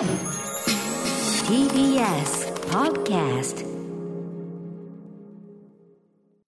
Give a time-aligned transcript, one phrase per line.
[0.00, 0.08] TBS
[2.70, 3.66] Podcast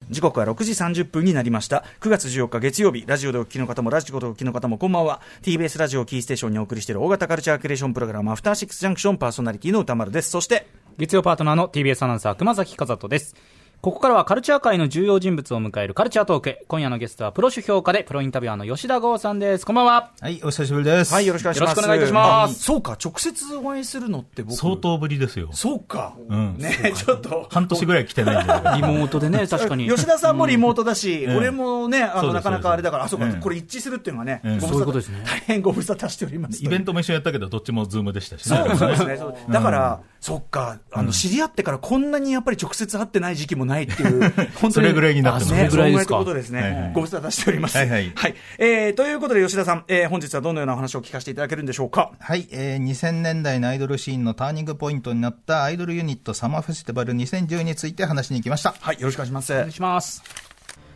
[0.09, 1.84] 時刻は6時30分になりました。
[2.00, 5.20] 9月14日月曜日、ラジオでお聞きの方も、ラジコでお聞きの方も、こんばんは。
[5.42, 10.30] TBS ラジオキーステーションにお送りしている大型カルチャークリエーションプログラム、アフターシックスジャンクションパーソナリティの歌丸です。
[10.30, 10.66] そして、
[10.96, 13.37] 月曜パートナーの TBS アナウンサー熊崎和人です。
[13.83, 16.64] ここからはカルチャー界の重要人物を迎えるカルチャートーク。
[16.69, 19.67] 今夜のゲストはプロ主評価でプロインタビュアーの吉田剛さんです。
[19.67, 20.12] こんばんは。
[20.21, 21.12] はい、お久しぶりです。
[21.12, 21.71] はい、よろしくお願いします。
[21.71, 24.57] よろしくお願いいたしますあそうか、直接お会いするのって僕。
[24.57, 25.49] 相当ぶりですよ。
[25.53, 26.14] そうか。
[26.31, 27.49] んねちょっと。
[27.50, 28.53] 半年ぐらい来てないんで。
[28.53, 29.89] リモートでね、 確かに。
[29.89, 36.64] 吉田さんもリモートだし、うん俺もね、あの、なかなかあれだから、あ、そうか、うんこれ一致するっていうのがね、そういうことですね大変ご無沙汰しております。
[36.64, 38.64] イベントも一緒にやったけど、どっちもズームでしたしね。
[38.77, 39.19] そうですね。
[39.50, 44.20] だから、そっか、あの、知り合ってからこんなにやっぱり直接会ってない時期もないっていう、
[44.54, 46.62] 本当それぐらいになってますね、それぐらいですかそのぐらいってことですね。
[46.62, 47.78] はいはいご無沙汰しております。
[47.78, 48.12] はいはい
[48.58, 52.12] えーということで吉田さん、えー本日はどのようなお話を聞かせていただけるんでしょうか？
[52.18, 58.74] はい、えー、2000年代のアイドルシーンのターニングポイントになったアイドルユニットサマーフェスティバル2010について話しに来ました。
[58.80, 59.52] はい、よろしくお願いします。
[59.52, 60.52] お願いします。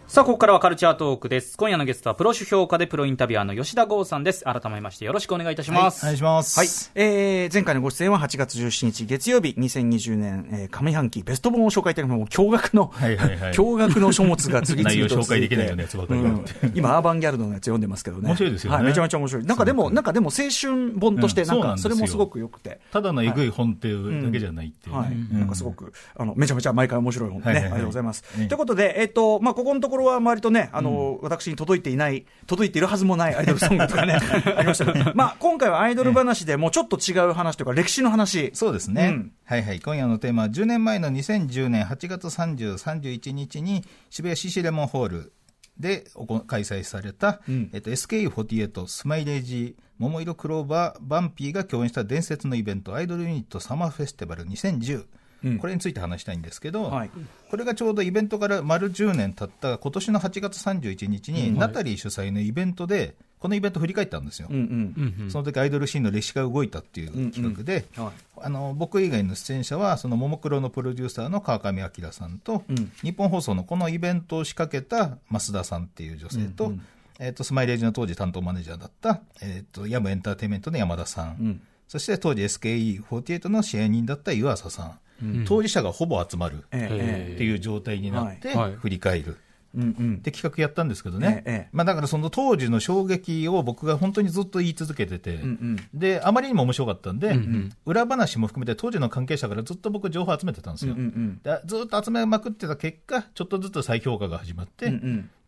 [0.08, 1.58] さあ、ここからはカルチャートークです。
[1.58, 4.44] 今夜のゲストはプロ主評価でプロインタビュアーの吉田剛さんです。
[4.44, 6.04] 改めましてよろしくお願いいたします。
[6.04, 6.56] お願いします。
[6.56, 6.68] はい。
[6.94, 18.28] えー、前回のご出演は8月17日月曜日、2020年、えー、上半期ベスト本を紹介いただきもう驚愕の、はいはいはい 驚愕の書物が次々と 内容紹介できないようねなやつばかりがあって今、アーバンギャルドのやつ読んでますけどね。
[18.28, 19.44] 面白いですよねはい、めちゃめちゃ面白い。
[19.44, 22.78] なんかでも、なんかでも青春本として、なんか、うんそれもすごく良くて。
[22.92, 25.00] ただのえぐい本っていうだけじゃないっていうね。
[25.00, 28.24] はい、うんなんかすごく、あの、めちゃめちゃ毎回面白い本ね、はいはいはいありがとうございます。
[28.38, 34.14] ええということで、えっ、と、まあ、ここのところは割とね、あの、私に届いていない、届いているはずもないアイドルソングとかね、
[34.56, 34.92] ありました。
[34.92, 38.50] けど、まあ、今回はアイドル話でもうちょっと違う話というか、歴史の話。
[38.54, 39.32] そうですね、うん。
[39.44, 45.32] はいはい、今夜のテーマは、10年前の2010年8月30、31日に渋谷シシレモンホール
[45.78, 47.70] でおこ開催された、うん。
[47.72, 55.06] えっと、SKE48、スマイレージ、桃色クローバー、バンピーが共演した伝説のイベント、アイドルユニットサマーフェスティバル2010。
[55.44, 55.58] うん。
[55.58, 57.10] これについて話したいんですけど、はい。
[57.50, 64.48] これがちょうどイベントから丸10年経った今年の8月31日に、ナタリー主催のイベントで、このイベントを振り返ったんですよ。
[64.50, 64.94] うんうん。
[64.96, 65.30] うんうん。
[65.30, 68.12] その時アイドルシーンの歴史が動いたっていう企画で、はい。
[68.38, 72.92] あの僕以外の出演者は、そのももクロのプロデューサーの川上彰さんと、うん。
[73.02, 76.72] 日本放送のこのイベントを仕掛けた増田さんっていう女性と、
[77.18, 86.88] えー、とスマイレージの当時担当マネージャーだった、えー、とヤムエンターテインメントの山田さん、うんそして当時 SKE48 の支援人だった湯浅さん、当事者がほぼ集まるえ
[87.30, 87.34] え。
[87.34, 89.38] っていう状態になって振り返る。
[89.78, 97.72] って企画やったんですけどね、まあ、だからその当時の衝撃を僕が本当にずっと言い続けてて、んであまりにも面白かったんで、んうん。
[97.84, 104.92] 裏話も含めて当時の関係者からずっと僕、情報集めてたんですよ、うんうんでずっと集めまくってた結果、ちょっとずつ再評価が始まって、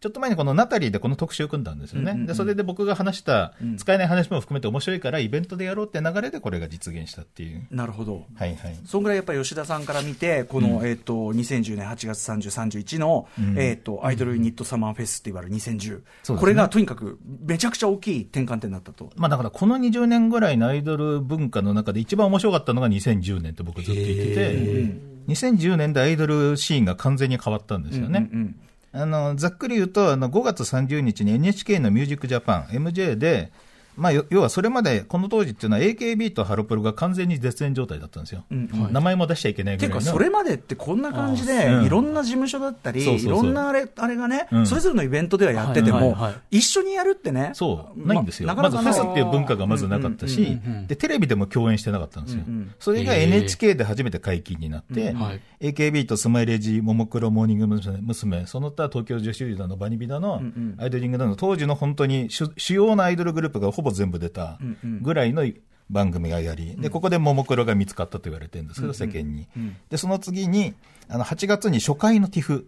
[0.00, 7.66] ちょっと前にこのナタリーでこの特集を組んだんですよね、でそれで僕が話した、使えない話も含めて面白いから、イベントでやろうって流れでこれが実現したっていう。
[7.70, 8.24] なるほど。
[8.36, 15.78] はいはいそんぐらいやっぱり吉田さんから見て、この、えっ、と、2010年8月30、31の、えっ、と、アイドルユニットサマーフェスティバル2010。
[15.78, 19.10] そうですねこれがとにかくめちゃくちゃ大きい転換点だったと。
[19.16, 28.28] まあ、だからこの20年ぐらいのアイドル文化の中で一番面白かったのが2010年って僕ずっと言ってて、2010年でアイドルシーンが完全に変わったんですよね。
[28.32, 28.60] うん
[29.00, 33.52] あのざっくり言うと、あの5月30日に NHK のミュージックジャパン、MJ で、
[33.98, 38.44] まあ、よ要はそれまで、この当時っていうのは AKB とハロプロが完全に絶縁状態だったんですよ。
[38.50, 40.18] 名前も出しちゃいけないていうか、ぐらいの。
[40.18, 41.86] それまでってこんな感じで、あうん。
[41.86, 43.40] いろんな事務所だったり、そうそうそう。
[43.40, 44.66] いろんなあれあれがね、うん。
[44.66, 46.58] それぞれのイベントではやってても、はいはいはい。
[46.58, 48.46] 一緒にやるってね、そう、ないんですよ。
[48.46, 52.42] ままずフェスねっていう文化がまずなかったし、で、テレビでも共演してなかったんですよ。
[52.78, 55.72] それが NHK で初めて解禁になって、はい。
[55.72, 57.98] AKB とスマイレージ、ももクロモーニング娘。
[58.00, 60.42] 娘その他東京女子リーダーのバニビダの、
[60.78, 64.58] アイドリングダの当時の本当に主主要なアイドルグループがほぼ全部出た
[65.02, 65.44] ぐらいの
[65.90, 69.46] 番組がやり、で、ここでももクロが見つかったと言われてるんですけど、世間に。
[69.90, 70.74] で、その次に、
[71.08, 72.64] あの、8月に初回の TIFF、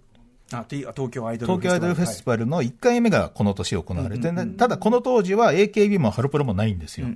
[0.51, 7.07] 東京アイドル東京アイドルフェスティバルの1回目がこの年行われて、ただこの当時は AKB もハロプロもないんですよ。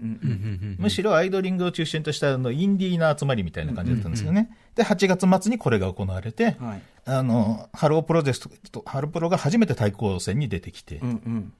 [0.78, 4.51] むしろアイドリングを中心としたあのインディーな集まりみたいな感じだったんですよね。
[4.77, 6.83] で、8月末にこれが行われて、はい。
[7.06, 11.53] あの、ハロープロジェクト、ハロプロが初めて対抗戦に出てきて、うんうん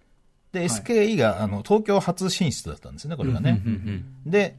[0.55, 3.61] で、SKE があの東京初進出だったんですね、これがね。
[4.25, 4.57] で、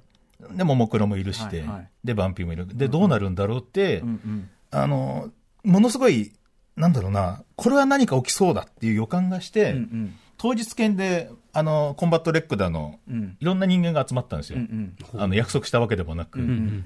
[0.51, 1.89] で、ももクロもいるして、はいはい。
[2.03, 2.67] で、バニビもいる。
[2.67, 5.31] で、どうなるんだろうって、うんうんあの、
[5.63, 6.33] ものすごい、
[6.75, 10.15] なんだろうな、これは何か起きそうだっていう予感がして、うんうん。
[10.37, 13.37] 当日券で、あの、コンバットレックだの、うん。
[13.39, 14.59] いろんな人間が集まったんですよ。
[14.59, 16.39] うんあの、約束したわけでもなく。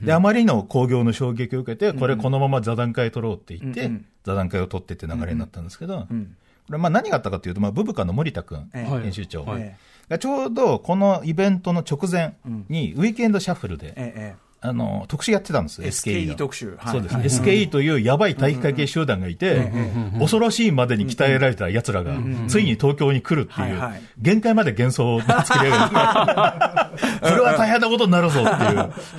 [0.03, 4.05] で、あまりの興行の衝撃を受けて、これこのまま座談会取ろうって言って、うんうん。
[4.23, 6.35] 座談会を取ってって流れになったんですけど、ん
[6.69, 9.01] これまあ何があったかというと、まあ、ブブカの森田君、ええ。
[9.01, 9.75] 編集長、え
[10.07, 12.35] がちょうどこのイベントの直前
[12.69, 16.35] に、ウィークエンドシャッフルで、ええあの特集やってたんですよ、SKE の。
[16.35, 16.75] 特集。
[16.77, 16.91] はい。
[16.91, 19.71] そうです、はい SKE というやばい体育会系集団がいて、
[20.19, 22.17] 恐ろしいまでに鍛えられた奴らが、
[22.49, 24.01] ついに東京に来るっていう、はいはい。
[24.17, 25.81] 限界まで幻想を作り上げる。
[25.89, 28.57] これは大変なことになるぞっ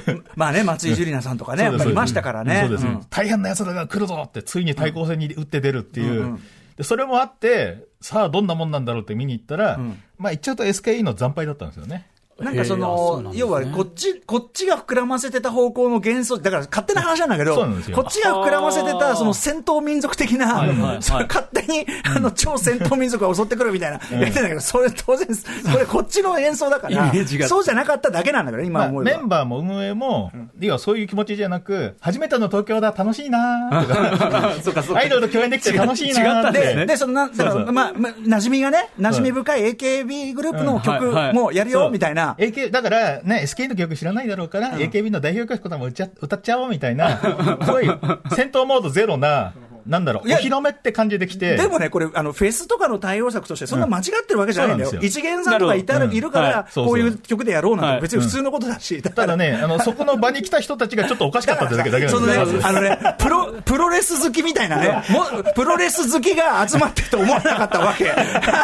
[0.05, 0.25] ていう。
[0.37, 2.67] まあね、松井樹里奈さんとかね、やっぱりいましたからね。
[2.69, 3.07] そうです、ん。
[3.09, 6.39] 大変な奴らが来るぞって、ついに対抗戦に打って出るっていう。
[6.81, 9.77] でそれもあって、さあどんなもんなんだろうって見に行ったら、
[10.17, 12.07] まあ言っちゃうと SKE の惨敗だったんですよね。
[12.41, 13.39] なんかその、ですね。
[13.41, 17.57] 要はこっち、こっちが膨らませてた方向の幻想、だから勝手な話なんだけど、
[17.95, 21.03] こっちが膨らませてた、その戦闘民族的な、はいはいはい。
[21.03, 25.27] そ れ勝手に、あの、超戦闘民族が襲ってくるみたいな、言ってんだけど、それ当然、
[25.73, 27.13] これこっちの演奏だから
[27.47, 29.19] そうじゃなかっただけなんだから、今まあ、思えば。
[29.19, 35.01] メンバーも運営も、要はそういう気持ちじゃなく、初めての東京だ、楽しいなーとか そうかそうか。
[35.01, 36.97] アイドルと共演できて楽しいなーって。
[36.97, 41.25] そのな、だかまあ、まあ、馴染みがね、馴染み深い AKB グループの曲うんはい。
[41.27, 41.35] はい。
[41.35, 42.30] もやるよ、みたいな。
[42.39, 47.19] AK、だからね、SK の曲知らないだろうから、AKB の代表曲とかも歌っちゃ歌っちゃおうみたいな、
[47.65, 49.55] すごい戦闘モードゼロな、
[49.91, 51.57] なんだろう、おいや披露目って感じで来て。
[51.57, 54.91] でもね、これ、あの、フェスとかの対応策として、そんな間違ってるわけじゃないんだよ。
[54.95, 58.01] うん一元さんとかいたるほどいるからこういう曲でやろうなんて、はい。
[58.03, 59.03] 別に普通のことだし。
[59.03, 68.13] だただね、あの、 そこの場に来た人たちがちょっとおかしかったってだけだけそのねあのね、プロ、プロレス好きみたいなね、もプロレス好きが集まってると思わなかったわけ。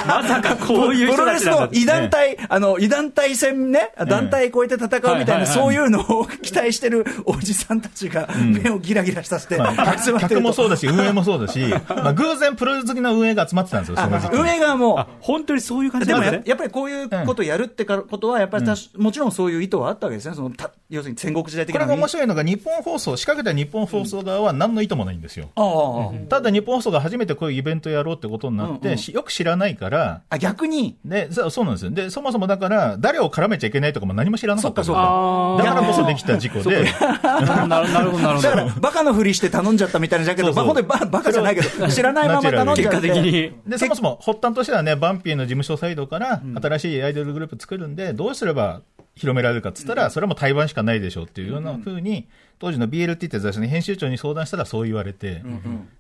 [0.06, 10.36] まさかこういう人プロレスの異団体、あの、異団体戦ね、団体超えて戦うみたいな、そういうのを期待してるおじさんたちが、目をギラギラさせて、まあ集まってると。
[10.36, 11.58] 客もそうだし、運営もそうだし、
[11.88, 16.22] まあ、偶然プロレス好きの運営が集まってたんですよ、その時期に運営側もあ、本当にそういう感じでも。
[16.22, 25.50] ややっぱりこういうことをやるってかことは、やっぱりたし、もちろんそういう意図はあったわけですね、そのた要するに戦国時代的なこれが面白いのが、日本放送、仕掛けた日本放送側は何の意図もないんですよ。
[25.56, 28.98] ああただ日本放送が初めてこういうイベントやろうってことになって、うんうん。
[28.98, 31.90] しよく知らないから、あ、逆に、で、そうそうなんですよ。
[31.90, 34.94] で、そもそもだから、誰を絡めちゃいけないとかも何も知らなかったんですよ。
[34.94, 35.64] そっかそっか。
[35.64, 36.84] だからこそできた事故で、
[37.22, 38.80] ななるほど、なるほだからど。
[38.80, 40.82] バカのふりして頼んじゃったみたいなじゃけど、まあ、そうそう。
[40.84, 43.00] 本当にババカじゃないけど、知らないまま頼んじゃって。
[43.00, 43.52] 結果的に。
[43.66, 48.82] で、そもそも発端としてはね、バンピーの事務所サイドから、新しいアイドルグループ作るんで、どうすれば
[49.16, 52.28] 広められるかっつったら、それはもう対バンしかないでしょうっていうような風に、
[52.58, 55.42] 当時の BLT って雑誌の編集長に相談したらそう言われて、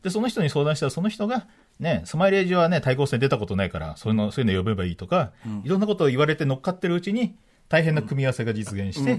[0.02, 1.46] で、その人に相談したら、その人が、
[1.80, 5.32] ね、スマイレージはね、対抗戦出たことないから、そういうの、そういうの呼べばいいとか、
[5.64, 7.34] いろんなことを言われて乗っかってるうちに、
[7.68, 9.18] 大変な組み合わせが実現して、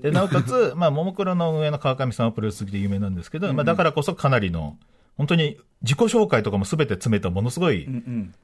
[0.00, 4.76] でなおかつ、まあ、ももクロの運営の川上さんはプロレス好きで有名なんですけど、まあ、だからこそかなりの、
[5.22, 7.88] 本当に自己紹介とかもすべて詰めたものすごい、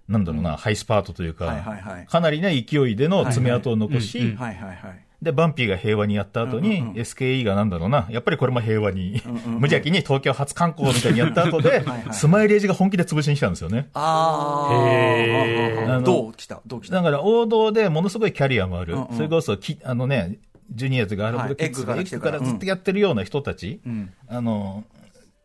[0.06, 2.06] なんだろうな、ハイスパートというか、はいはいはい。
[2.06, 5.04] かなりね、勢いでの爪痕を残し、はいはいはいはいはい。
[5.20, 13.88] で、バンピーが平和にやった後に、SKE がなんだろうな、やっぱりこれも平和に、無邪気に東京初観光みたいにやった後で、 スマイレージが本気で潰しに来たんですよね。
[13.94, 14.68] あ
[15.88, 16.60] あどう来た？
[16.64, 16.94] どう来た？
[16.94, 19.16] だから王道でものすごいキャリアもある、うんうん。
[19.16, 20.38] それこそき、あのね、
[20.70, 24.12] ジュニアーズがあるほはいどキッズがエッグからずっとやってるような人たち、ん。
[24.28, 24.84] あの、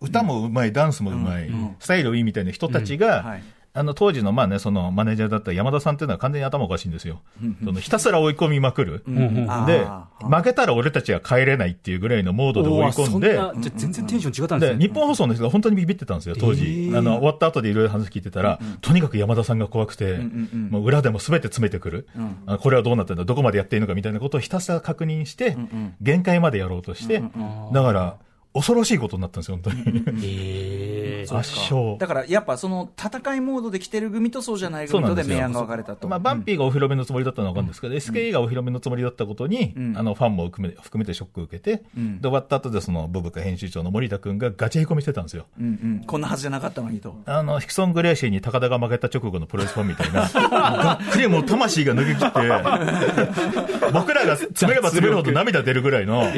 [0.04, 3.44] 歌もうまい、ダンスもうまい、スタイルいいみたいな人たちが、はい。
[3.76, 7.22] あの当時のまあね、そのマネージャーだった山田さんっていうのは完全に頭おかしいんですよ。
[7.66, 9.04] そのひたすら追い込みまくる。
[9.48, 14.78] あでー、負けたら俺たちは帰れないっていうぐらいのモードで追い込んで、じゃあ全然テンション違ったんです。
[14.78, 16.92] 日本放送の人が本当にビビってたんですよ、当時。
[16.96, 20.20] あの、終わった後でいろいろ話聞いてたら、とにかく山田さんが怖くて、
[20.70, 22.08] もう裏でも全て詰めてくる。
[22.60, 25.58] これはどうなってんだ、どこまでやっていいのかみたいなことをひたすら確認して、
[26.00, 27.24] 限界までやろうとして、
[27.74, 28.18] だから、
[28.54, 31.24] 恐ろしいことになったんですよ、本当に。
[31.24, 31.98] 圧勝。
[31.98, 35.04] だからやっぱその戦いモードで来てる組とそうじゃない組。
[35.04, 36.08] とで明暗が分かれたと。
[36.08, 45.46] まあ、バンピーがお披露目のつもりだったのは分かるんですけど、SKE がお披露目のつもりだったことに、あの、ファンも含め含めてショックを受けて、で、終わった後でその、ブブカ編集長の森田君がガチへこみしてたんですよ。
[45.60, 47.16] うんうんこんなはずじゃなかったのにと。
[47.26, 56.32] あの、ヒクソン・グレーシーに高田が負けた直後のプロレスファンみたいな、 がっくりもう魂が抜け切って、僕らが詰めれば詰めるほど涙出るぐらいの、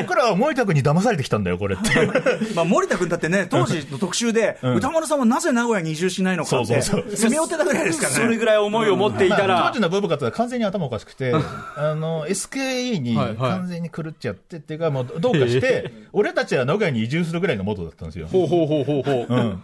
[0.00, 1.90] 僕らは森田君に騙されてきたんだよ、これって。
[2.54, 8.16] まあ森田君だってね、当時の特集で、歌丸さんはなぜ名古屋に移住しないのかって、そうそうそう詰め寄ってたぐらいですからね。
[8.16, 11.32] それぐらい思いを持っていたまあら当時、のブブカとは完全に頭おかしくて、
[11.76, 18.26] あの、SKE に完全に狂っちゃってっていうか、もうどうかして、俺たちは名古屋に移住するぐらいのモードだったんですよ。
[18.30, 19.34] ほうほうほうほうほう。
[19.34, 19.62] うん。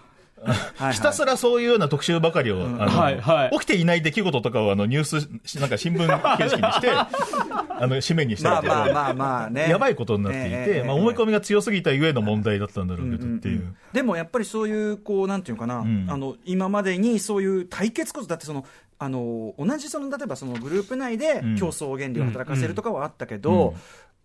[0.77, 3.51] はいひたすらそういうような特集ばかりを、あのはいはい。
[3.53, 5.05] 起きていない出来事とかをあのニュー
[5.49, 6.91] ス、なんか新聞形式にして、
[7.81, 8.79] あの、紙面にしたまありとか。
[8.81, 9.69] まあまあまあね。
[9.69, 13.75] やばいことになっていて、ええまあ、思い込みが強すぎたゆえの問題だったんだろうけどっていう。
[13.93, 16.07] でもやっぱりそういう、こう、なんていうかな、ん。
[16.09, 18.65] あの、今までにそういう対決こそ、だってその、
[18.99, 21.57] あの、同じその、例えばそのグループ内でん。
[21.57, 23.75] 競争原理を働かせるとかはあったけど、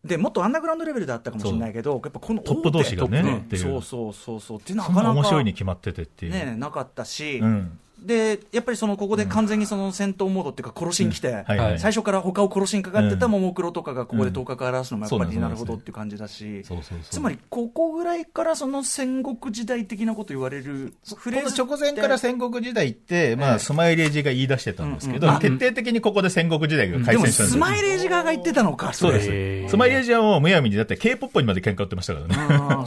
[0.04, 4.60] で、もっとアンダーグラウンドレベルだったかもしれないけど、やっぱこのトップ同士がねそうそうそうそう。
[4.60, 6.32] っていうなかなか面白いに決まっててっていう。
[6.34, 7.80] ね、なかったし、うん。
[8.06, 11.46] でやっぱりそのここで完全にその戦闘モードっていうか、殺しに来て、
[11.78, 14.34] 最初から他を殺しにかかってたももクロとかがここでうん。
[14.34, 16.64] 頭角を現すのもやっぱりなるほどっていう感じだし、
[17.10, 23.54] つまりここぐらいからその戦国時代的なこと言われるフレーズ直前から戦国時代って、まええ。
[23.54, 27.66] あ、スマイレージが言い出してたんですけど、徹底的にここで戦国時代がでも開戦したんですよ。
[27.66, 29.72] スマイレージ側が言ってたのか、そうです。
[29.72, 32.86] スマイレージはもうむやみに、だって K-POP にまで喧嘩売ってましたからね。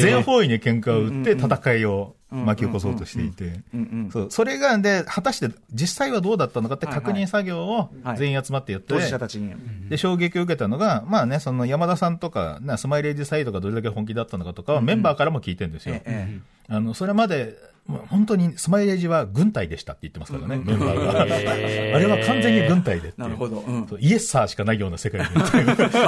[0.00, 3.60] 全方位に喧嘩を売って戦いを巻き起こそうとしていて。
[4.30, 9.54] それが、で、果たして実際はどうだったのかって確認作業を全員集まってやって、当事者たちに。
[9.88, 15.96] で、衝撃を受けたのが、まあね、その山田さんとか、なスマイレージサイドがどれだけ本気だったのかとかはメンバーからも聞いてるんですよ。
[15.96, 16.38] ええ。
[16.68, 17.56] あの、それまで、
[17.88, 21.20] 本当にスマイレージは軍隊でしたって言ってますからね、メンバーが。
[21.22, 23.62] あれは完全に軍隊でなるほど。
[23.98, 25.26] イエスサーしかないような世界で。
[25.34, 25.48] まあ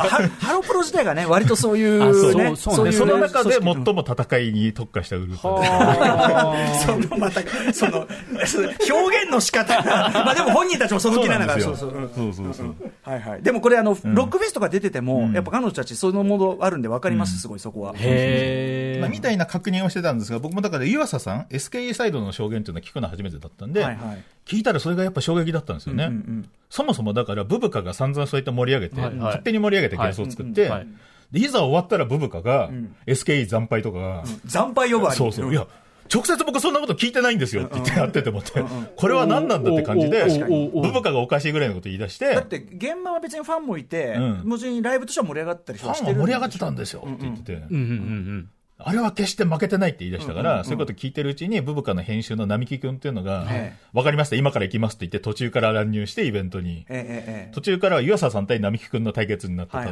[0.00, 2.14] ハハロプロ自体がね、割とそういう、
[2.56, 2.92] そう。
[2.92, 5.40] その中で最も戦いに特化したグループ
[6.78, 7.40] そのまた、
[7.72, 11.90] その、表現の仕方が、 まあでも本人たちもその気なんだから、そうそう。
[11.90, 12.00] う。
[12.00, 12.34] ん。
[12.54, 12.74] そう。
[13.02, 13.42] はいはい。
[13.42, 17.94] でもこれあの、ロックフェスとか出てても、やっぱ彼女たちそのモードあるんで分かります、すごいそこは。
[17.96, 24.24] へまあ、みたいな確認をしてたんですが、僕もだから湯浅さん、SKE サイドの証言っていうのは聞くの初めてだったんで、はいはい。
[24.46, 26.10] 聞いたらそれがやっぱ衝撃だったんですよね。
[26.70, 29.16] そもそもだからブブカが散々そうやって盛り上げて、はいはい。
[29.18, 30.70] 勝手に盛り上げて幻想を作って、はい。
[30.70, 30.86] はい
[31.48, 32.70] ざ終わったらブブカが、
[33.06, 35.16] SKE 惨敗とかが、惨敗呼ばわり。
[35.16, 35.66] そうそう、いや、
[36.12, 38.62] 直接僕そんなこと聞いてないんですよって言ってやってて思って、
[38.96, 40.24] これは何なんだって感じで、
[40.72, 44.48] ブブカがおかしいぐらいのこと言い出して、だって現場は別にファンもいて、うん。
[44.48, 56.84] もちろんライブとしては盛り上がったりファしてるンは盛り上がってたんですよって言ってて、うんうんうんあれは決して負けてないって言い出したから、そういうこと聞いてるうちに、ブブカの編集の並木くんっていうのがええ、わかりました、今から行きますって言って、途中から乱入してイベントに。
[57.52, 59.84] 途中からは湯浅さん対並木くんの対決になってた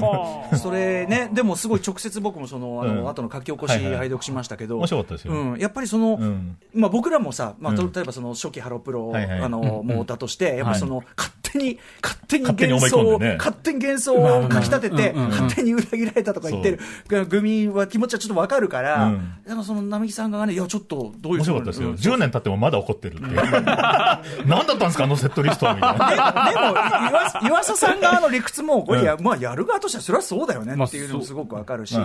[0.56, 5.32] それね、でもすごい直接僕もその、あの、うん後の書き起こし拝読しましたけど、面白かったですよ。
[5.32, 6.56] うん、やっぱりその、うん。
[6.74, 7.92] まあ僕らもさ、まあ、うん。
[7.92, 19.34] 例えばその初期ハロプロ、あの、モーターとして、やっぱりその、勝手に、勝手に幻想を、勝手に幻想をかき立てて、勝手に裏切られたとか言ってる、組は気持ちはちょっとわかるから、うん。
[19.46, 21.88] でもその並木さんがね、いや、ちょっとどういう面白かったですよ。
[21.90, 23.34] うん10年経ってもまだ怒ってるっていう。
[24.46, 26.44] 何だったんですか、あのセットリストはみたいな。
[26.46, 31.96] ででも、岩岩佐さん側の理屈も、これや、まあ、やる側としては、それはそうだよねっていうのもすごくわかるし、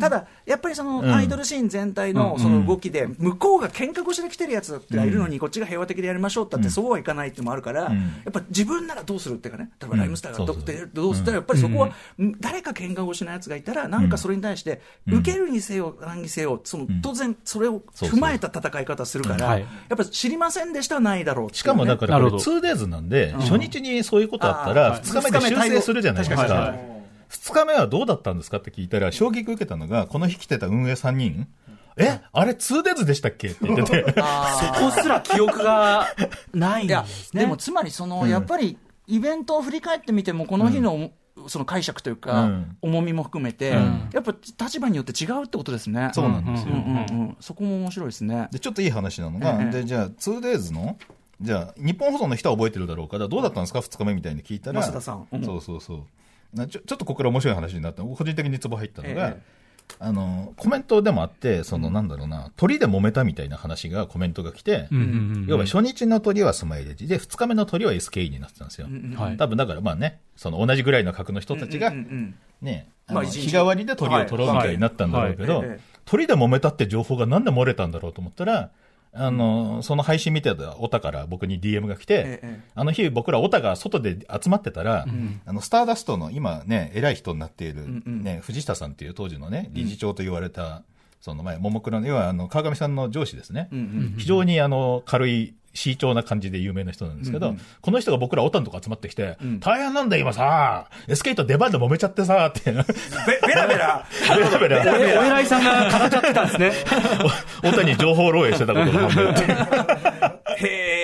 [0.00, 1.12] ただ、やっぱりそのうん。
[1.18, 7.90] アイドルシーン全体のその動きで、向こうが喧嘩腰で来てるやつがいるのに、こっちが平和的でやりましょうってって、そうはいかないっていうのもあるから、や
[8.28, 10.64] っぱ自分ならどうするっていうかね、例えばライムスターがどそうそう。
[10.64, 11.90] でどうするって、やっぱりそこは、
[12.40, 19.60] 誰か喧嘩腰のやつがいたら、なんかそれに対して、受けるにせよ、何にせよ、その当然、それを踏まえた戦い方するから、はい。
[19.60, 21.52] やっぱ知りませんでしたはないだろうね。
[21.54, 22.60] しかもだからこれなるほど。
[22.60, 26.78] 2days なんで、初日にそういうことあったあら、ー2日目で修正するじゃないです確かに。
[26.78, 26.84] か。
[27.30, 31.46] 2日目はどうだったんですかって聞いたら、衝撃受けたのが、この日来てた運営3人、
[31.98, 36.06] えあれ 2days でしたっけって言ってて、 そこすら記憶が
[36.54, 37.42] ないんいやですね。
[37.42, 41.10] でもつまりその、やっぱりイベントを振り返ってみても、この日の、
[41.48, 46.10] その解釈というか、うん重みも含めて、んやっぱ立場によって違うってことですね。
[46.14, 46.74] そうなんですよ。
[46.74, 48.48] うんうんうん、そこも面白いですね。
[48.52, 50.96] で、ちょっといい話なのが、ええで、じゃあ 2days の、
[51.40, 53.18] じゃあ、日本放送の人は覚えてるだろうか？
[53.18, 56.56] ら、どうだったんですか ?2 日目みたいに聞いたら、増田さんうんそうそうそう。
[56.56, 59.58] なちょちょっとここから面白い話になった個人的にツボ入ったのが、ええ
[60.00, 68.86] あの、コメントでもあって、その、なんだろうな、鳥で揉めたみたいな話がコメントが来て、うんうんうん要は初日の鳥はスマイレージで、2日目の鳥は SKE になってたんですよ。
[69.16, 71.90] はい多分だからまあね、その同じぐらいの格の人たちが
[72.60, 75.64] ね、日日替わりで鳥を取ろうみたいになったんだろうけど
[76.04, 78.70] 鳥で揉めたって情報がなんで漏れたんだろうと思ったら、
[79.12, 85.06] あの、その配信見てたオタから僕に DM が来えてえ、あの日僕らオタが外で集まってたら、
[85.46, 90.82] あの、スターダストの今ね、偉い人になっているね、藤下さんっていう当時のね、理事長と言われた、
[91.20, 93.68] その前、ももクロの、要はあの、川上さんの上司ですね。
[94.16, 102.72] 非常にあの、軽い、慎重な感じで有名な人なんですけど、この人が僕らオタのとこ集まってきて、大変なんだよ今さ、SK と出番で揉めちゃってさ、って。
[102.72, 102.82] べベ
[103.54, 104.06] ラベラ。
[104.36, 105.20] ベラベラ。
[105.20, 106.72] お偉いさんが語っちゃってたんですね。
[107.62, 110.66] お太に情報漏洩してたことが判明って。
[110.66, 110.97] へー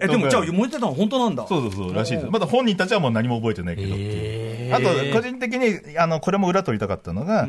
[0.00, 1.46] え、でもじゃあ、燃えてたの本当なんだ。
[1.46, 2.26] そうそうそう、らしいです。
[2.26, 4.74] まだ本人たちはもう何も覚えてないけどっていう。
[4.74, 7.48] あと、個人的に、あの、これも裏取りたかったのが、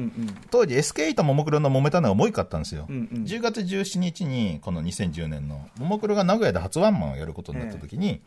[0.51, 2.87] 当時 SK とももクロの揉めたのがもう一個あったんですよ。
[2.89, 8.21] 10月17日に、この2010年の、ももクロが名古屋で初ワンマンをやることになった時に、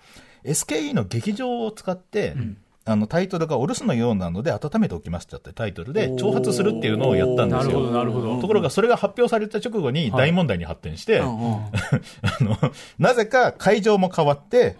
[0.44, 2.34] SKE の劇場を使って、
[2.84, 8.40] あのタイトルがお留守のようなので温めておきますってってタイトルで挑発するっていうのをやったんですよ。
[8.40, 12.58] ところがそれが発表された直後に大問題に発展して、 あの、
[12.98, 14.76] なぜか会場も変わって、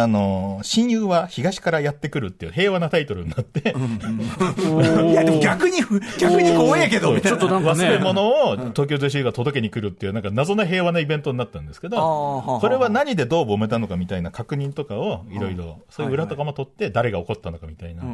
[0.00, 3.74] あの、親友は東からやってくるっていう平和なタイトルになって、
[5.10, 5.78] いや、でも逆に、
[6.20, 7.38] 逆に怖えけど、みたいな。
[7.38, 18.06] ちょっとなんかね忘れ物を東京女子が届けに来るっていう、なんか謎の平和なイベントになったんですけど、あこれは何でどう揉めたのかみたいな確認とかをいろいろ、そういう裏とかも取って、誰が起こったのかみたいな、い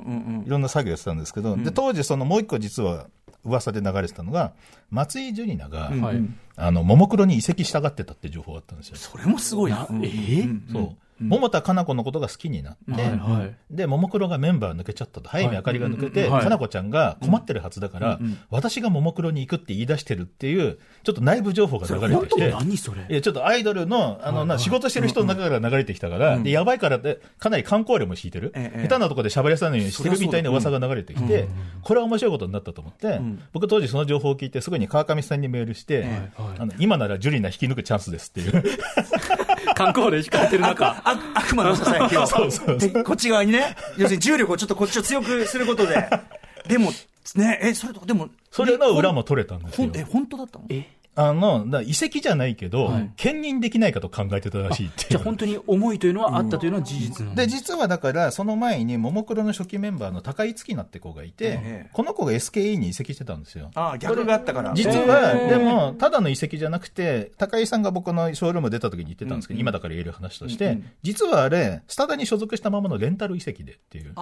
[0.48, 3.08] ろんな作業やってたんですけど、で、当時そのもう一個実は
[3.44, 4.54] 噂で流れてたのが、
[4.90, 6.22] 松井樹里奈が、はい。
[6.56, 8.96] あの、ももクロに移籍したがってたって情報があったんですよ。
[8.96, 9.86] それもすごいな。
[9.90, 10.72] えー？
[10.72, 10.96] そう。
[11.20, 13.56] 桃田かな子のことが好きになって、はいはい。
[13.70, 16.42] で、ももクロがメンバー抜けちゃったと、早見あかりが抜けて、はい。
[16.42, 18.18] かなこちゃんが困ってるはずだから、
[18.50, 23.06] 私がももクロに行くって言い出してるっていう、ちょっと内部情報が流れてきて、何それ？
[23.08, 28.52] いや、ちょっとアイドルの、あの、な仕事してる人の中から流れてきたから、で、やばいからって、かなり観光料も敷いてる。
[28.54, 31.48] ええ下手なところで喋らせないようにしてるみたいな噂が流れてきて、
[31.82, 33.20] これは面白いことになったと思って、
[33.52, 36.06] 僕当時その情報を聞いて、すぐに川上さんにメールして、
[36.36, 38.64] あの今ならジュリナ引き抜くチャンスですっていう。
[39.74, 40.86] 観光で控えてる中。
[41.04, 42.26] あ悪魔のささやきを。
[42.26, 46.08] そうそうそうでこっち側にね、要するに重力をちょっとこっちを強くすることで。
[46.68, 46.92] でも、
[47.34, 49.90] ね、え、それと、でも、それの裏も取れたんですよ。
[49.94, 50.64] え、本当だったの？
[50.68, 50.86] え？
[51.16, 55.08] あの、だ遺跡じゃないけど、兼任できないかと考えてたらしいっていう。
[55.10, 61.90] じゃあ本当に思いというのはあったというのは事実なんで、実はだから、その前に、ももクロの初期メンバーの高井月奈って子がいて、ええ。
[61.92, 63.70] この子が SKE に移籍してたんですよ。
[63.74, 64.72] ああ、逆があったから。
[64.74, 74.16] 実は、でも、ただの移籍じゃなくて、高井さんが僕のショールーム出た時に言ってたんですけど、今だから言える話として、実はあれ、スタダに所属したままのレンタル移籍でっていう、期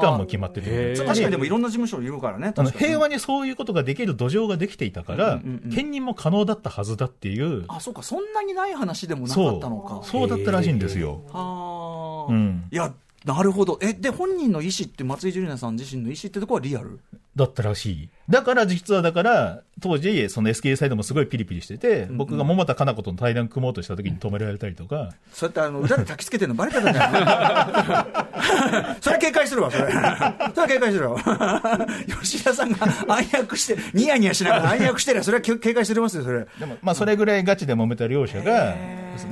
[0.00, 0.96] 間も決まってて、へー。
[0.96, 2.54] 確かにでもいろんな事務所いるからね。
[2.76, 5.40] 平和にそういうことができる土壌ができていたから、
[5.74, 10.04] 兼任も可能だったはずだっていう、あ、そうか、そんなにない話でもなかそったのかう、。
[10.04, 11.22] そうだったらしいんですよ。
[11.32, 12.92] ああ、うんいや、
[13.24, 13.78] なるほど。
[13.82, 17.00] え、で、本人の意思って、松井樹里奈さん自身の意思ってとこはリアル？
[17.36, 18.10] だったらしい。
[18.28, 26.54] だから実はだから、当時、その SK サイドもすごいピリピリしてて、僕が桃田かな子との対談組もうとした時に止められたりとか、そうやってあの裏で焚きつけてるの？
[26.54, 29.84] バレてたんじゃない それは警戒するわ、それ。
[29.88, 31.18] それは警戒するわ。
[32.22, 36.46] 吉田さんが暗躍して、ニヤニヤしながら暗躍してりゃ、それは警戒してますよ、それ。
[36.58, 38.74] でも、まあ、それぐらいガチで揉めた両者が、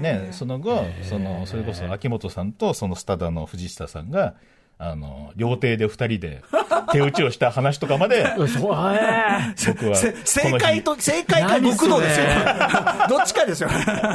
[0.01, 4.35] ね、その後、その、それこそ秋元さんと、そのスタダの藤下さんが、
[4.79, 6.43] あの、料亭で二人で
[6.93, 9.73] 手打ちをした話とかまで、 そうえー。
[9.73, 12.27] 僕は正解と、正解か極道ですよ。
[13.09, 13.71] どっちかですよ。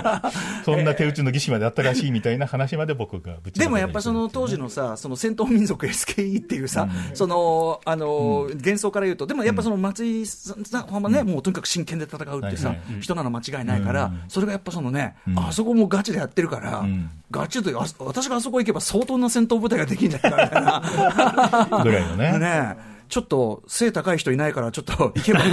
[0.63, 10.45] そんな手打ちの儀式まであったらしいみたいな話まで僕がぶちでもやっぱその当時のさ、その戦闘民族 SKE っていうさ、その、あの、幻想から言うと、でもやっぱその松井さ
[10.89, 21.83] んはね、もうとにかく真剣で戦うってさ人なの間違いないから、それがやっぱそのね、あそこもガチでやってるからん、ガチという、あ私があそこ行けば相当な戦闘部隊ができるんじゃないかみたいな。
[21.83, 22.37] ぐらいのね。
[22.37, 22.91] ねえ。
[23.11, 25.49] ちょっと背高い人いないから、ちょっと行けばい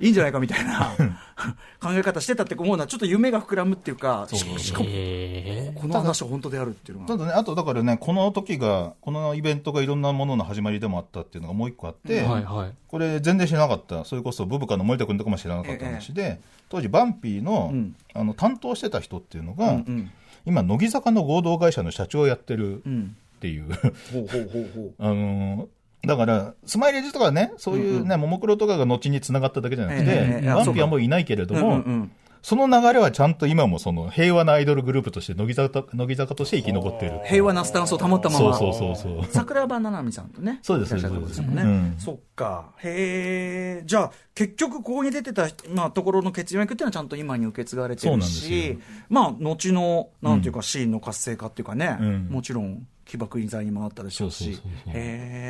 [0.00, 0.10] い。
[0.10, 0.90] んじゃないかみたいな。
[1.80, 5.72] 考え方してたって思うのは、ちょっと夢が膨らむっていうか、ししかも、え。
[5.76, 7.16] この話は本当であるっていうのが。
[7.16, 12.72] ただね、あとだからね、この時が、このイベントがいろんなものの始まりでもあったっていうのがもう一個あって、ーはいはい。
[12.88, 17.94] これ全然知らなかった、それこそブブカの森田君とかも知らなかった話で、当時バンピーの,、ん。
[18.12, 20.10] あの担当してた人っていうのが、うん
[20.44, 24.94] 今、乃木坂の合同会社の社長をやってるっうんていう、ほうほうほうほう。
[24.98, 25.66] あのー
[26.04, 32.08] だから、スマイレージとかね、そういうね、ももクロとかが後に繋がっただけじゃなくて、ええええあバンピーはもういないけれども、
[32.42, 37.20] その流れはちゃんと今もその平和なアイドルグループとして乃木坂、乃木坂として生き残っている。
[37.24, 38.58] 平和なスタンスを保ったまま。
[38.58, 39.24] そうそうそうそう。
[39.30, 40.58] 桜庭ななみさんとね。
[40.62, 40.98] そうです。
[40.98, 42.72] そうですうんそっか。
[42.78, 43.82] へえ。
[43.86, 48.76] じゃあ、結局ここに出てた、まあ、ところの血脈っていうのはちゃんと今に受け継がれてるしよ、
[49.08, 54.58] まあ、後の、なんていうか、シーンの活性化っていうかね、うんもちろん、起爆剤にもあったでしょうし。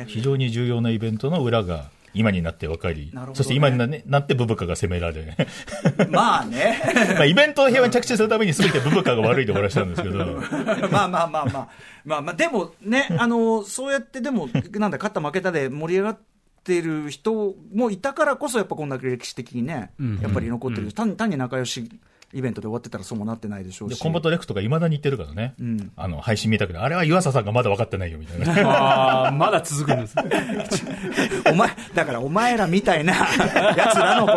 [0.07, 3.35] 非常に重要なイベントの裏が今になって分かり、なるほどね。
[3.37, 5.35] そして今にな,、ってブブカが責められ、
[6.11, 6.81] まあね。
[7.15, 10.41] まあイベントを平和に着地するために全てブブカが悪いで終わらせたんですけど、
[10.91, 11.69] まあまあまあまあ、
[12.05, 16.19] まあまあ、でもね、あの、そうやってでも、なんだ、勝った負けたで盛り上がっ
[16.63, 21.89] てる人もいたからこそ、やっぱこんだけ歴史的にね、やっぱり残ってる、単に単に仲良し
[22.33, 23.97] イベントで終わってたらそうもなってないでしょうし。
[23.97, 25.91] でコンバットレックとかいまだに言ってるからね、ん。
[25.95, 28.69] あの配信見たけど、あれは湯浅さんがまだ分かってないよみたいな。
[28.69, 30.15] ああ、まだ続くんです。
[31.49, 33.13] お前、だからお前らみたいな
[33.77, 34.27] やつらの、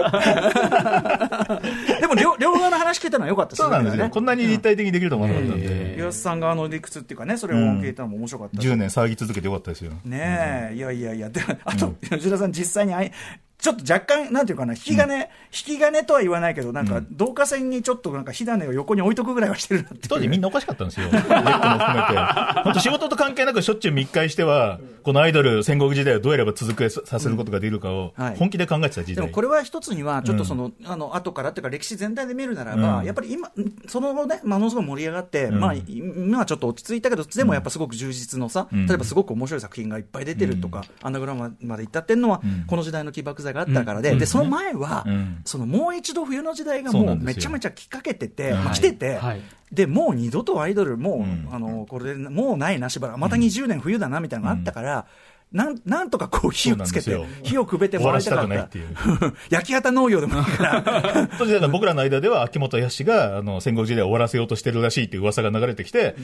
[2.01, 4.11] でも両両側の話聞けたのは良かったですそうなんですよ、ね。
[4.11, 9.93] こんなに立体的にできると思わなかったんで、岩瀬さん側の理屈っていうかね、それを聞いたのも面白かったし10年騒ぎ続けてよかったですよ。
[10.05, 12.95] ねえ、いやいやいや、であと、吉田さん、実際に
[13.59, 20.09] ちょっと若干、なんていうかな、引き金、引き金とは言わないけど、なんか、導火線にちょっとなんか火種を横に置いとくぐらいはしてるなっていう。
[20.09, 21.09] 当時みんなおかしかったんですよ。
[21.11, 22.63] レックも含めて。
[22.65, 28.37] 本当仕事と関係なくしょっちゅう密会しては、このアイドル戦国時代をどうやれば続けさせることができるかをはい。
[28.37, 29.17] 本気で考えてた時代。
[29.17, 33.05] でもこれは一つには、ちょっとその、あの後からっていうか、歴史全体で見るならば、うん。
[33.05, 33.51] やっぱり今、
[33.89, 35.59] その後ね、ものすごい盛り上がって、ん。
[35.59, 38.87] まあ、今はちょっと落ち着いたけど、でもやっぱすごく充実のさ、ん。
[38.87, 42.65] 例えばすごく面白い作品がいっぱい出てるとか、アンダーグラウンドまで行ったっていうのは、ん。
[42.67, 44.19] この時代の起爆剤があったからで、うん。
[44.19, 45.41] で、その前は、うん。
[45.45, 49.41] そのもう一度冬の時代がもうめちゃめちゃきかけてて、うんまあ来てて、はい。
[49.73, 51.49] で、もう二度とアイドル、もう、うん。
[51.53, 55.07] あの、これで、もうないなしばらく、また20年冬だな、みたいなのがあったから、
[55.53, 58.69] なんなんとかこう火をつけて火をくべてもらいたかった。
[59.49, 61.29] 焼き畑農業でもいいから。
[61.39, 66.17] 当時僕らの間では秋元康があの戦国時代を終わらせようとしてるらしいっていう噂が流れてきて、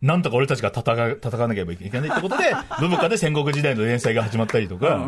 [0.00, 2.44] なんとか俺たちが戦わ戦わなければいけないってことで、
[2.78, 5.06] ブブカで戦国時代の連載が始まったりとか、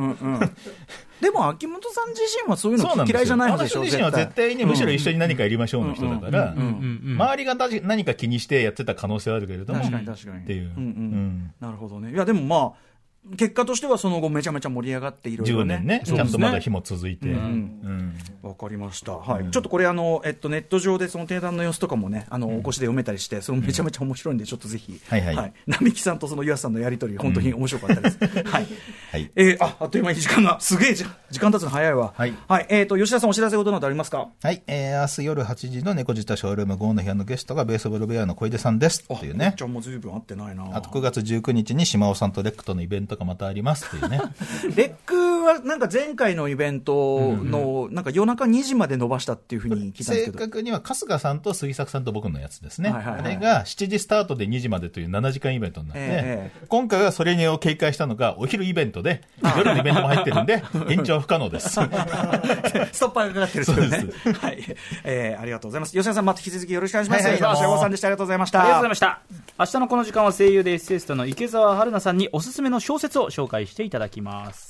[1.20, 4.56] でも秋元さん自身はそういうの嫌いじゃないでしょ私自身は絶対。
[4.56, 10.42] にむしろ一緒に何かやりましょうの人だから、周りが何か気にしてやってた可能性はあるけれども、確かに確かに。
[10.42, 10.62] っていう。
[10.64, 10.80] うんうん。
[10.80, 11.50] うん。
[11.60, 12.12] なるほどね。
[12.12, 12.89] いやでもまあ
[13.36, 17.28] 結果としてはその後めちゃめちゃ盛り上がっていろいろ10年ね、ちゃんとまだ日も続いて。
[17.28, 18.18] うん。
[18.42, 19.50] わかりました、はい。
[19.50, 25.52] ちょっとこれあの、えっと、ネット上でその定談の様子とかもねあの、お越しで読めたりしてそれもめちゃめちゃ面白いんでちょっとぜひ、はいはい。
[25.66, 28.66] 並木さんとその湯浅さんのやり取り本当に面白かったです、 はい。
[29.12, 29.30] はい。
[29.36, 32.14] えーああっという間に時間がすげえじ時間経つの早いわ。
[32.16, 32.34] はい。
[32.70, 34.28] えー、と吉田さんお知らせことなどありますか？
[34.42, 39.04] はい、えー、明日夜8時の猫舌ショールーム5の部屋のゲストがベースボールベアの小出さんです。
[39.12, 39.54] っていうね。
[39.56, 39.64] じ。
[39.64, 40.70] ゃあもいぶん会ってないな。
[40.74, 44.20] あと9月19日に島尾さんとレックとのイベントとかまたありますっていうね。
[44.74, 50.38] レックはなんか前回のイベントの、なんか夜中2時まで伸ばしたっていうふうに聞いたんです正けど。
[50.38, 52.90] 確には春日さんと杉作さんと僕のやつですね。
[52.90, 59.22] はいはいはいあれが7時スタートで2時までという7時間イベントになって、え今回はそれを警戒したのがお昼イベントで、
[59.56, 61.70] 夜のイベントも入ってるんで、 延長は不可能です。
[61.70, 64.32] ストッパーがかかってるんですねそう。
[64.34, 64.76] はい。
[65.04, 65.92] えー、ありがとうございます。
[65.92, 67.24] 吉田さん、また引き続きよろしくお願いします。
[67.24, 68.08] はいはい吉田さんでした。
[68.08, 68.60] ありがとうございました。
[68.60, 69.20] ありがとうございました。
[69.58, 74.69] 明日のこの時間は声優でエッセイストの池澤春菜さんにおすすめの小説を紹介していただきます。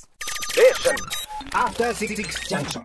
[0.56, 0.96] Listen.
[1.52, 2.84] After 66 junction.